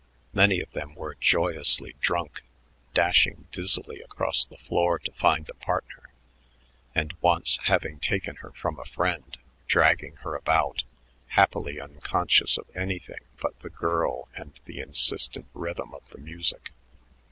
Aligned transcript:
Many 0.33 0.59
of 0.61 0.71
them 0.71 0.95
were 0.95 1.13
joyously 1.13 1.93
drunk, 1.99 2.41
dashing 2.95 3.45
dizzily 3.51 4.01
across 4.01 4.43
the 4.45 4.57
floor 4.57 4.97
to 4.97 5.11
find 5.11 5.47
a 5.47 5.53
partner, 5.53 6.09
and 6.95 7.13
once 7.21 7.59
having 7.65 7.99
taken 7.99 8.37
her 8.37 8.49
from 8.53 8.79
a 8.79 8.83
friend, 8.85 9.37
dragging 9.67 10.15
her 10.25 10.33
about, 10.33 10.85
happily 11.27 11.79
unconscious 11.79 12.57
of 12.57 12.65
anything 12.75 13.19
but 13.39 13.59
the 13.59 13.69
girl 13.69 14.27
and 14.35 14.59
the 14.65 14.79
insistent 14.79 15.45
rhythm 15.53 15.93
of 15.93 16.03
the 16.09 16.17
music. 16.17 16.71